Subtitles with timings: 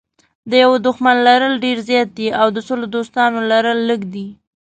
[0.49, 4.27] د یوه دښمن لرل ډېر زیات دي او د سلو دوستانو لرل لږ دي.